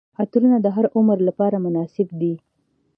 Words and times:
عطرونه 0.19 0.57
د 0.61 0.67
هر 0.75 0.85
عمر 0.95 1.17
لپاره 1.27 1.57
مناسب 1.65 2.07
دي. 2.21 2.33